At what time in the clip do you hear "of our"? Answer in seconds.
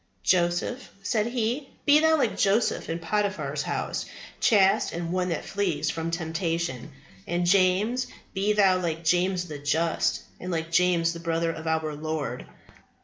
11.51-11.93